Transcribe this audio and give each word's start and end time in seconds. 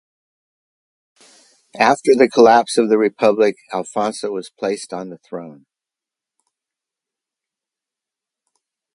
After 1.77 2.15
the 2.15 2.27
collapse 2.27 2.75
of 2.79 2.89
the 2.89 2.97
Republic, 2.97 3.57
Alfonso 3.71 4.31
was 4.31 4.49
placed 4.49 4.93
on 4.93 5.09
the 5.09 5.19
throne. 5.19 5.67